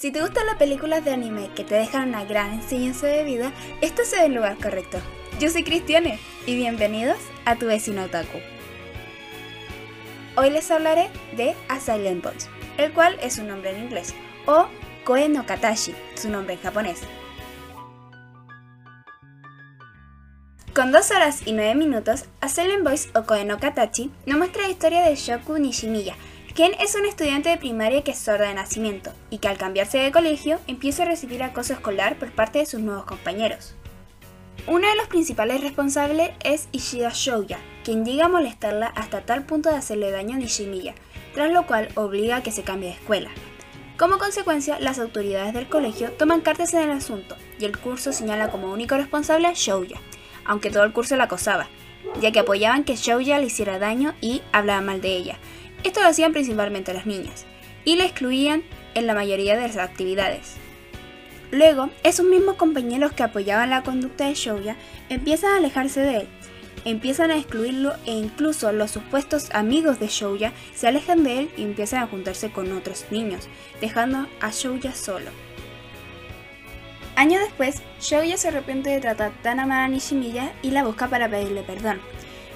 Si 0.00 0.10
te 0.10 0.22
gustan 0.22 0.46
las 0.46 0.56
películas 0.56 1.04
de 1.04 1.12
anime 1.12 1.50
que 1.54 1.62
te 1.62 1.74
dejan 1.74 2.08
una 2.08 2.24
gran 2.24 2.54
enseñanza 2.54 3.06
de 3.06 3.22
vida, 3.22 3.52
esto 3.82 4.00
es 4.00 4.14
el 4.14 4.32
lugar 4.32 4.56
correcto. 4.56 4.98
Yo 5.38 5.50
soy 5.50 5.62
Cristiane 5.62 6.18
y 6.46 6.56
bienvenidos 6.56 7.18
a 7.44 7.56
tu 7.56 7.66
vecino 7.66 8.04
otaku. 8.04 8.38
Hoy 10.36 10.48
les 10.48 10.70
hablaré 10.70 11.10
de 11.36 11.54
A 11.68 11.80
Silent 11.80 12.24
el 12.78 12.92
cual 12.94 13.18
es 13.20 13.34
su 13.34 13.44
nombre 13.44 13.76
en 13.76 13.84
inglés, 13.84 14.14
o 14.46 14.68
Koe 15.04 15.28
no 15.28 15.44
Katashi, 15.44 15.94
su 16.14 16.30
nombre 16.30 16.54
en 16.54 16.62
japonés. 16.62 17.02
Con 20.74 20.92
2 20.92 21.10
horas 21.10 21.42
y 21.44 21.52
9 21.52 21.74
minutos, 21.74 22.24
A 22.40 22.48
Silent 22.48 22.84
Voice 22.84 23.10
o 23.14 23.24
Koe 23.24 23.44
no 23.44 23.58
Katachi 23.58 24.10
nos 24.24 24.38
muestra 24.38 24.62
la 24.62 24.70
historia 24.70 25.02
de 25.02 25.14
Shoku 25.14 25.58
Nishimiya, 25.58 26.16
Ken 26.60 26.72
es 26.78 26.94
un 26.94 27.06
estudiante 27.06 27.48
de 27.48 27.56
primaria 27.56 28.04
que 28.04 28.10
es 28.10 28.18
sorda 28.18 28.46
de 28.46 28.52
nacimiento 28.52 29.14
y 29.30 29.38
que 29.38 29.48
al 29.48 29.56
cambiarse 29.56 29.96
de 29.96 30.12
colegio 30.12 30.58
empieza 30.66 31.04
a 31.04 31.06
recibir 31.06 31.42
acoso 31.42 31.72
escolar 31.72 32.18
por 32.18 32.32
parte 32.32 32.58
de 32.58 32.66
sus 32.66 32.80
nuevos 32.80 33.06
compañeros. 33.06 33.74
Uno 34.66 34.86
de 34.86 34.94
los 34.94 35.08
principales 35.08 35.62
responsables 35.62 36.32
es 36.44 36.68
Ishida 36.70 37.12
Shouya, 37.14 37.58
quien 37.82 38.04
llega 38.04 38.26
a 38.26 38.28
molestarla 38.28 38.88
hasta 38.88 39.22
tal 39.22 39.44
punto 39.46 39.70
de 39.70 39.76
hacerle 39.76 40.10
daño 40.10 40.36
a 40.36 40.38
Nishimiya, 40.38 40.94
tras 41.32 41.50
lo 41.50 41.66
cual 41.66 41.88
obliga 41.94 42.36
a 42.36 42.42
que 42.42 42.52
se 42.52 42.62
cambie 42.62 42.90
de 42.90 42.96
escuela. 42.96 43.30
Como 43.98 44.18
consecuencia, 44.18 44.78
las 44.80 44.98
autoridades 44.98 45.54
del 45.54 45.66
colegio 45.66 46.12
toman 46.12 46.42
cartas 46.42 46.74
en 46.74 46.82
el 46.82 46.90
asunto 46.90 47.36
y 47.58 47.64
el 47.64 47.78
curso 47.78 48.12
señala 48.12 48.50
como 48.50 48.70
único 48.70 48.98
responsable 48.98 49.46
a 49.46 49.54
Shouya, 49.54 49.98
aunque 50.44 50.68
todo 50.68 50.84
el 50.84 50.92
curso 50.92 51.16
la 51.16 51.24
acosaba, 51.24 51.68
ya 52.20 52.32
que 52.32 52.40
apoyaban 52.40 52.84
que 52.84 52.96
Shouya 52.96 53.38
le 53.38 53.46
hiciera 53.46 53.78
daño 53.78 54.14
y 54.20 54.42
hablaba 54.52 54.82
mal 54.82 55.00
de 55.00 55.16
ella, 55.16 55.38
esto 55.84 56.00
lo 56.00 56.06
hacían 56.06 56.32
principalmente 56.32 56.94
las 56.94 57.06
niñas, 57.06 57.46
y 57.84 57.96
la 57.96 58.04
excluían 58.04 58.62
en 58.94 59.06
la 59.06 59.14
mayoría 59.14 59.56
de 59.56 59.66
las 59.66 59.76
actividades. 59.76 60.56
Luego, 61.50 61.90
esos 62.04 62.26
mismos 62.26 62.56
compañeros 62.56 63.12
que 63.12 63.22
apoyaban 63.22 63.70
la 63.70 63.82
conducta 63.82 64.26
de 64.26 64.34
Shouya 64.34 64.76
empiezan 65.08 65.52
a 65.52 65.56
alejarse 65.56 66.00
de 66.00 66.16
él, 66.18 66.28
empiezan 66.84 67.30
a 67.30 67.36
excluirlo 67.36 67.94
e 68.06 68.12
incluso 68.12 68.72
los 68.72 68.90
supuestos 68.90 69.50
amigos 69.52 69.98
de 69.98 70.08
Shouya 70.08 70.52
se 70.74 70.88
alejan 70.88 71.24
de 71.24 71.40
él 71.40 71.50
y 71.56 71.62
empiezan 71.62 72.02
a 72.02 72.06
juntarse 72.06 72.50
con 72.50 72.72
otros 72.72 73.06
niños, 73.10 73.48
dejando 73.80 74.26
a 74.40 74.50
Shouya 74.50 74.94
solo. 74.94 75.30
Años 77.16 77.40
después, 77.40 77.82
Shouya 78.00 78.36
se 78.36 78.48
arrepiente 78.48 78.90
de 78.90 79.00
tratar 79.00 79.32
tan 79.42 79.60
a 79.60 79.84
a 79.84 79.88
Nishimiya 79.88 80.52
y 80.62 80.70
la 80.70 80.84
busca 80.84 81.08
para 81.08 81.28
pedirle 81.28 81.62
perdón. 81.62 82.00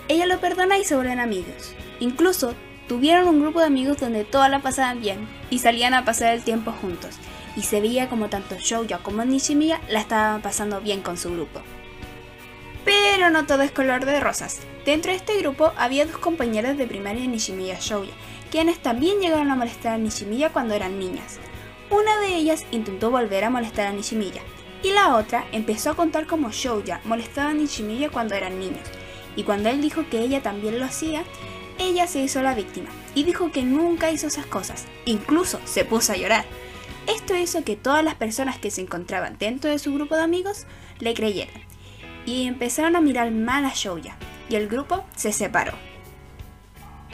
Ella 0.08 0.26
lo 0.26 0.38
perdona 0.38 0.78
y 0.78 0.84
se 0.84 0.94
vuelven 0.94 1.20
amigos. 1.20 1.74
Incluso 2.00 2.54
Tuvieron 2.88 3.28
un 3.28 3.40
grupo 3.40 3.60
de 3.60 3.66
amigos 3.66 3.98
donde 3.98 4.24
todas 4.24 4.50
la 4.50 4.60
pasaban 4.60 5.00
bien 5.00 5.26
y 5.48 5.58
salían 5.58 5.94
a 5.94 6.04
pasar 6.04 6.34
el 6.34 6.42
tiempo 6.42 6.70
juntos, 6.70 7.16
y 7.56 7.62
se 7.62 7.80
veía 7.80 8.08
como 8.08 8.28
tanto 8.28 8.56
Shouya 8.58 8.98
como 8.98 9.24
Nishimiya 9.24 9.80
la 9.88 10.00
estaban 10.00 10.42
pasando 10.42 10.80
bien 10.80 11.00
con 11.00 11.16
su 11.16 11.32
grupo. 11.32 11.62
Pero 12.84 13.30
no 13.30 13.46
todo 13.46 13.62
es 13.62 13.70
color 13.70 14.04
de 14.04 14.20
rosas. 14.20 14.60
Dentro 14.84 15.12
de 15.12 15.16
este 15.16 15.38
grupo 15.38 15.72
había 15.78 16.04
dos 16.04 16.18
compañeras 16.18 16.76
de 16.76 16.86
primaria 16.86 17.26
Nishimiya 17.26 17.78
Shouya, 17.80 18.12
quienes 18.50 18.78
también 18.78 19.18
llegaron 19.18 19.50
a 19.50 19.56
molestar 19.56 19.94
a 19.94 19.98
Nishimiya 19.98 20.50
cuando 20.50 20.74
eran 20.74 20.98
niñas. 20.98 21.38
Una 21.90 22.18
de 22.20 22.36
ellas 22.36 22.66
intentó 22.70 23.10
volver 23.10 23.44
a 23.44 23.50
molestar 23.50 23.86
a 23.86 23.92
Nishimiya, 23.92 24.42
y 24.82 24.90
la 24.90 25.16
otra 25.16 25.46
empezó 25.52 25.90
a 25.90 25.96
contar 25.96 26.26
cómo 26.26 26.50
Shouya 26.50 27.00
molestaba 27.04 27.50
a 27.50 27.54
Nishimiya 27.54 28.10
cuando 28.10 28.34
eran 28.34 28.58
niños, 28.58 28.86
y 29.36 29.44
cuando 29.44 29.70
él 29.70 29.80
dijo 29.80 30.04
que 30.10 30.20
ella 30.20 30.42
también 30.42 30.78
lo 30.78 30.84
hacía, 30.84 31.24
ella 31.94 32.06
se 32.08 32.20
hizo 32.20 32.42
la 32.42 32.54
víctima 32.54 32.90
y 33.14 33.22
dijo 33.22 33.52
que 33.52 33.62
nunca 33.62 34.10
hizo 34.10 34.26
esas 34.26 34.46
cosas, 34.46 34.86
incluso 35.04 35.60
se 35.64 35.84
puso 35.84 36.12
a 36.12 36.16
llorar. 36.16 36.44
Esto 37.06 37.36
hizo 37.36 37.62
que 37.62 37.76
todas 37.76 38.04
las 38.04 38.16
personas 38.16 38.58
que 38.58 38.70
se 38.70 38.80
encontraban 38.80 39.36
dentro 39.38 39.70
de 39.70 39.78
su 39.78 39.94
grupo 39.94 40.16
de 40.16 40.22
amigos 40.22 40.66
le 40.98 41.14
creyeran 41.14 41.62
y 42.26 42.46
empezaron 42.46 42.96
a 42.96 43.00
mirar 43.00 43.30
mal 43.30 43.64
a 43.64 43.72
Shouya 43.74 44.16
y 44.48 44.56
el 44.56 44.68
grupo 44.68 45.04
se 45.14 45.32
separó. 45.32 45.72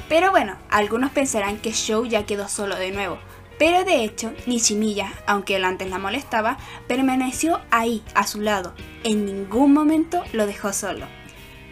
Pero 0.09 0.31
bueno, 0.31 0.57
algunos 0.71 1.11
pensarán 1.11 1.59
que 1.59 1.73
Shouya 1.73 2.25
quedó 2.25 2.49
solo 2.49 2.77
de 2.77 2.91
nuevo, 2.91 3.19
pero 3.59 3.85
de 3.85 4.03
hecho 4.03 4.33
Nishimiya, 4.47 5.13
aunque 5.27 5.57
él 5.57 5.65
antes 5.65 5.91
la 5.91 5.99
molestaba, 5.99 6.57
permaneció 6.89 7.61
ahí 7.71 8.03
a 8.15 8.27
su 8.27 8.41
lado, 8.41 8.75
en 9.05 9.27
ningún 9.27 9.75
momento 9.75 10.25
lo 10.33 10.47
dejó 10.47 10.73
solo. 10.73 11.07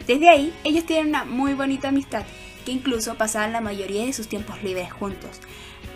Desde 0.07 0.29
ahí 0.29 0.55
ellos 0.65 0.85
tienen 0.85 1.09
una 1.09 1.25
muy 1.25 1.55
bonita 1.55 1.89
amistad 1.89 2.25
incluso 2.71 3.17
pasaban 3.17 3.53
la 3.53 3.61
mayoría 3.61 4.05
de 4.05 4.13
sus 4.13 4.29
tiempos 4.29 4.63
libres 4.63 4.93
juntos, 4.93 5.41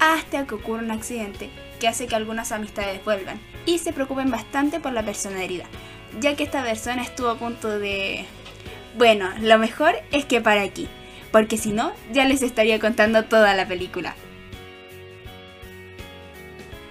hasta 0.00 0.47
que 0.47 0.55
ocurre 0.55 0.84
un 0.84 0.91
accidente 0.91 1.50
que 1.78 1.88
hace 1.88 2.06
que 2.06 2.16
algunas 2.16 2.53
amistades 2.53 3.05
vuelvan 3.05 3.41
y 3.66 3.78
se 3.78 3.93
preocupen 3.93 4.31
bastante 4.31 4.81
por 4.81 4.93
la 4.93 5.05
persona 5.05 5.43
herida, 5.43 5.65
ya 6.21 6.37
que 6.37 6.44
esta 6.44 6.62
persona 6.62 7.03
estuvo 7.03 7.28
a 7.28 7.38
punto 7.38 7.78
de... 7.78 8.25
Bueno, 8.97 9.31
lo 9.41 9.59
mejor 9.59 9.94
es 10.10 10.25
que 10.25 10.41
para 10.41 10.62
aquí, 10.62 10.88
porque 11.31 11.56
si 11.56 11.72
no, 11.72 11.93
ya 12.12 12.25
les 12.25 12.43
estaría 12.43 12.78
contando 12.78 13.25
toda 13.25 13.54
la 13.54 13.66
película. 13.66 14.15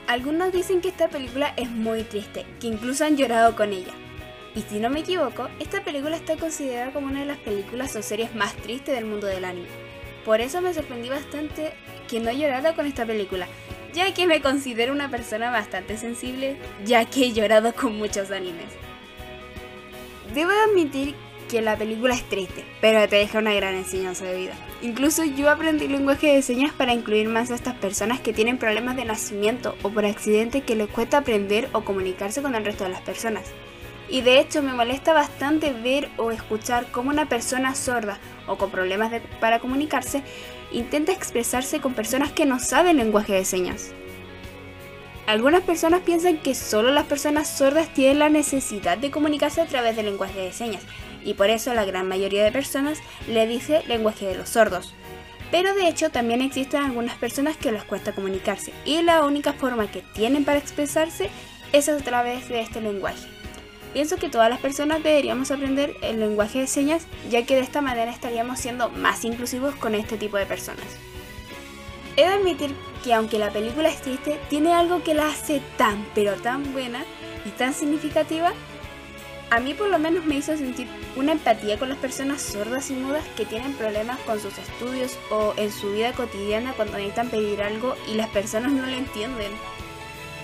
Algunos 0.08 0.52
dicen 0.52 0.82
que 0.82 0.90
esta 0.90 1.08
película 1.08 1.54
es 1.56 1.70
muy 1.70 2.04
triste, 2.04 2.46
que 2.60 2.68
incluso 2.68 3.06
han 3.06 3.16
llorado 3.16 3.56
con 3.56 3.72
ella. 3.72 3.94
Y 4.54 4.62
si 4.62 4.80
no 4.80 4.90
me 4.90 5.00
equivoco, 5.00 5.48
esta 5.60 5.84
película 5.84 6.18
está 6.18 6.36
considerada 6.36 6.92
como 6.92 7.08
una 7.08 7.22
de 7.22 7.26
las 7.26 7.38
películas 7.38 7.96
o 7.96 8.02
series 8.02 8.36
más 8.36 8.54
tristes 8.56 8.96
del 8.96 9.06
mundo 9.06 9.28
del 9.28 9.46
anime. 9.46 9.68
Por 10.26 10.42
eso 10.42 10.62
me 10.62 10.74
sorprendí 10.74 11.10
bastante 11.10 11.72
que 12.10 12.20
no 12.20 12.32
llorara 12.32 12.76
con 12.76 12.86
esta 12.86 13.06
película, 13.06 13.48
ya 13.94 14.14
que 14.14 14.28
me 14.28 14.42
considero 14.42 14.92
una 14.92 15.10
persona 15.10 15.52
bastante 15.52 15.98
sensible, 15.98 16.58
ya 16.86 17.06
que 17.06 17.26
he 17.26 17.34
llorado 17.34 17.74
con 17.74 17.98
muchos 17.98 18.30
animes. 18.30 18.68
Debo 20.34 20.52
admitir 20.52 21.16
que 21.50 21.62
la 21.62 21.78
película 21.78 22.14
es 22.14 22.24
triste, 22.30 22.64
pero 22.82 23.08
te 23.08 23.18
deja 23.18 23.40
una 23.40 23.54
gran 23.54 23.76
enseñanza 23.76 24.26
de 24.26 24.38
vida. 24.38 24.54
Incluso 24.82 25.24
yo 25.24 25.50
aprendí 25.50 25.88
lenguaje 25.88 26.34
de 26.34 26.42
señas 26.42 26.74
para 26.74 26.94
incluir 26.94 27.28
más 27.28 27.52
a 27.52 27.56
estas 27.56 27.76
personas 27.76 28.20
que 28.20 28.34
tienen 28.34 28.58
problemas 28.58 28.96
de 28.96 29.06
nacimiento 29.06 29.76
o 29.82 29.90
por 29.90 30.06
accidente 30.06 30.62
que 30.62 30.76
les 30.76 30.90
cuesta 30.90 31.18
aprender 31.18 31.70
o 31.74 31.82
comunicarse 31.84 32.42
con 32.42 32.56
el 32.56 32.66
resto 32.66 32.84
de 32.84 32.92
las 32.92 33.02
personas. 33.02 33.44
Y 34.12 34.20
de 34.22 34.42
hecho 34.42 34.62
me 34.62 34.74
molesta 34.74 35.14
bastante 35.14 35.72
ver 35.72 36.10
o 36.18 36.32
escuchar 36.32 36.92
cómo 36.92 37.10
una 37.10 37.30
persona 37.30 37.74
sorda 37.76 38.20
o 38.46 38.58
con 38.58 38.70
problemas 38.70 39.10
para 39.40 39.60
comunicarse 39.60 40.22
intenta 40.74 41.14
expresarse 41.14 41.80
con 41.80 41.94
personas 41.94 42.34
que 42.34 42.46
no 42.46 42.60
saben 42.60 42.98
lenguaje 42.98 43.32
de 43.32 43.46
señas. 43.46 43.94
Algunas 45.28 45.62
personas 45.62 46.02
piensan 46.02 46.40
que 46.40 46.56
solo 46.56 46.92
las 46.92 47.06
personas 47.06 47.48
sordas 47.48 47.94
tienen 47.94 48.20
la 48.20 48.28
necesidad 48.28 48.98
de 48.98 49.12
comunicarse 49.12 49.62
a 49.62 49.66
través 49.66 49.96
del 49.96 50.08
lenguaje 50.08 50.42
de 50.42 50.52
señas, 50.52 50.84
y 51.24 51.36
por 51.36 51.50
eso 51.50 51.74
la 51.74 51.86
gran 51.86 52.06
mayoría 52.08 52.44
de 52.44 52.52
personas 52.52 53.00
le 53.30 53.48
dice 53.48 53.82
lenguaje 53.88 54.26
de 54.26 54.36
los 54.36 54.50
sordos. 54.50 54.94
Pero 55.52 55.74
de 55.74 55.88
hecho 55.88 56.10
también 56.10 56.42
existen 56.42 56.82
algunas 56.82 57.16
personas 57.16 57.56
que 57.56 57.72
les 57.72 57.86
cuesta 57.86 58.12
comunicarse, 58.12 58.74
y 58.84 59.04
la 59.04 59.24
única 59.24 59.54
forma 59.54 59.90
que 59.90 60.04
tienen 60.14 60.44
para 60.44 60.60
expresarse 60.60 61.30
es 61.72 61.88
a 61.88 61.96
través 61.98 62.50
de 62.50 62.60
este 62.60 62.82
lenguaje. 62.82 63.41
Pienso 63.94 64.16
que 64.16 64.30
todas 64.30 64.50
las 64.50 64.60
personas 64.60 65.04
deberíamos 65.04 65.52
aprender 65.52 65.98
el 66.02 66.20
lenguaje 66.20 66.60
de 66.60 66.68
señas, 66.68 67.08
ya 67.30 67.46
que 67.46 67.56
de 67.56 67.62
esta 67.62 67.82
manera 67.82 68.10
estaríamos 68.10 68.60
siendo 68.60 68.90
más 68.90 69.26
inclusivos 69.26 69.76
con 69.76 69.96
este 69.96 70.18
tipo 70.18 70.38
de 70.38 70.46
personas. 70.46 70.86
He 72.16 72.22
de 72.22 72.28
admitir 72.28 72.74
que 73.04 73.14
aunque 73.14 73.40
la 73.40 73.52
película 73.52 73.90
es 73.90 74.02
triste, 74.02 74.40
tiene 74.50 74.74
algo 74.74 75.04
que 75.04 75.14
la 75.14 75.28
hace 75.28 75.62
tan 75.78 76.06
pero 76.16 76.36
tan 76.36 76.72
buena 76.72 77.04
y 77.46 77.50
tan 77.50 77.74
significativa. 77.74 78.54
A 79.50 79.60
mí 79.60 79.74
por 79.74 79.90
lo 79.90 80.00
menos 80.00 80.24
me 80.26 80.36
hizo 80.36 80.56
sentir 80.56 80.88
una 81.18 81.34
empatía 81.34 81.78
con 81.78 81.90
las 81.90 81.98
personas 81.98 82.42
sordas 82.42 82.90
y 82.90 82.94
mudas 82.94 83.26
que 83.36 83.46
tienen 83.46 83.74
problemas 83.74 84.18
con 84.20 84.40
sus 84.40 84.58
estudios 84.58 85.18
o 85.30 85.54
en 85.58 85.72
su 85.72 85.92
vida 85.92 86.14
cotidiana 86.14 86.74
cuando 86.74 86.94
necesitan 86.94 87.30
pedir 87.30 87.62
algo 87.62 87.96
y 88.10 88.14
las 88.14 88.30
personas 88.30 88.72
no 88.72 88.86
lo 88.86 88.94
entienden. 88.94 89.52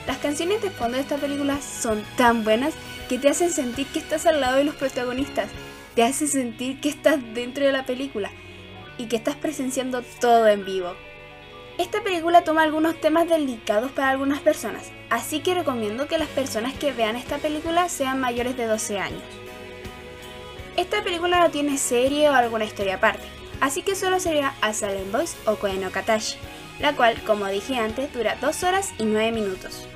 Las 0.06 0.18
canciones 0.18 0.62
de 0.62 0.72
fondo 0.72 0.98
de 0.98 1.04
esta 1.04 1.18
película 1.18 1.62
son 1.62 2.04
tan 2.18 2.44
buenas 2.44 2.74
que 3.08 3.18
te 3.18 3.30
hacen 3.30 3.52
sentir 3.52 3.88
que 3.88 4.00
estás 4.00 4.26
al 4.26 4.42
lado 4.42 4.58
de 4.58 4.64
los 4.64 4.76
protagonistas, 4.76 5.50
te 5.96 6.04
hacen 6.04 6.28
sentir 6.28 6.80
que 6.80 6.90
estás 6.90 7.18
dentro 7.34 7.66
de 7.66 7.72
la 7.72 7.86
película 7.86 8.30
y 8.98 9.06
que 9.06 9.16
estás 9.16 9.36
presenciando 9.36 10.04
todo 10.20 10.48
en 10.48 10.66
vivo. 10.66 10.94
Esta 11.78 12.02
película 12.02 12.44
toma 12.44 12.64
algunos 12.64 13.00
temas 13.00 13.30
delicados 13.30 13.92
para 13.92 14.10
algunas 14.10 14.40
personas, 14.40 14.92
así 15.10 15.42
que 15.42 15.54
recomiendo 15.54 16.08
que 16.08 16.18
las 16.18 16.28
personas 16.28 16.74
que 16.74 16.92
vean 16.92 17.16
esta 17.16 17.38
película 17.38 17.88
sean 17.88 18.20
mayores 18.20 18.58
de 18.58 18.66
12 18.66 19.00
años. 19.00 19.22
Esta 20.76 21.04
película 21.04 21.40
no 21.40 21.52
tiene 21.52 21.78
serie 21.78 22.30
o 22.30 22.34
alguna 22.34 22.66
historia 22.66 22.96
aparte, 22.96 23.26
así 23.62 23.84
que 23.84 23.96
solo 23.96 24.20
sería 24.20 24.56
A 24.62 24.74
Silent 24.74 25.12
Voice 25.12 25.38
o 25.46 25.56
Koe 25.56 25.74
no 25.74 25.92
Katashi, 25.92 26.38
la 26.80 26.96
cual, 26.96 27.22
como 27.24 27.48
dije 27.48 27.78
antes, 27.78 28.12
dura 28.14 28.38
2 28.42 28.64
horas 28.64 28.94
y 28.98 29.04
9 29.04 29.32
minutos. 29.32 29.88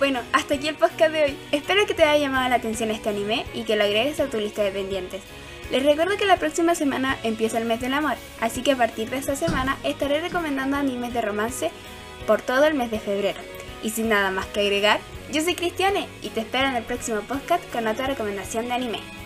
Bueno, 0.00 0.20
hasta 0.32 0.54
aquí 0.54 0.66
el 0.66 0.76
podcast 0.76 1.12
de 1.12 1.24
hoy. 1.24 1.36
Espero 1.52 1.84
que 1.84 1.92
te 1.92 2.04
haya 2.04 2.18
llamado 2.18 2.48
la 2.48 2.54
atención 2.54 2.90
este 2.90 3.10
anime 3.10 3.44
y 3.52 3.64
que 3.64 3.76
lo 3.76 3.84
agregues 3.84 4.18
a 4.18 4.30
tu 4.30 4.38
lista 4.38 4.62
de 4.62 4.70
pendientes. 4.70 5.20
Les 5.70 5.84
recuerdo 5.84 6.16
que 6.16 6.24
la 6.24 6.38
próxima 6.38 6.74
semana 6.74 7.18
empieza 7.22 7.58
el 7.58 7.66
mes 7.66 7.82
del 7.82 7.92
amor, 7.92 8.14
así 8.40 8.62
que 8.62 8.72
a 8.72 8.76
partir 8.76 9.10
de 9.10 9.18
esta 9.18 9.36
semana 9.36 9.76
estaré 9.84 10.22
recomendando 10.22 10.78
animes 10.78 11.12
de 11.12 11.20
romance 11.20 11.70
por 12.26 12.40
todo 12.40 12.64
el 12.64 12.72
mes 12.72 12.90
de 12.90 12.98
febrero. 12.98 13.40
Y 13.82 13.90
sin 13.90 14.08
nada 14.08 14.30
más 14.30 14.46
que 14.46 14.60
agregar, 14.60 15.00
yo 15.32 15.42
soy 15.42 15.54
Cristiane 15.54 16.08
y 16.22 16.30
te 16.30 16.40
espero 16.40 16.68
en 16.68 16.76
el 16.76 16.84
próximo 16.84 17.20
podcast 17.20 17.62
con 17.70 17.86
otra 17.86 18.06
recomendación 18.06 18.68
de 18.68 18.72
anime. 18.72 19.19